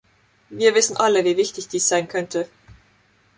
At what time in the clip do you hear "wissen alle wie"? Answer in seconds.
0.73-1.37